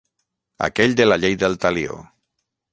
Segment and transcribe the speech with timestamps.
[0.67, 2.01] Aquell de la llei del Talió.